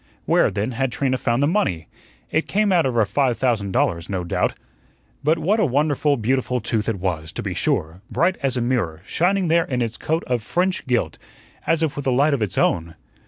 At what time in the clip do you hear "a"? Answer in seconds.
5.59-5.65, 8.57-8.61, 12.07-12.11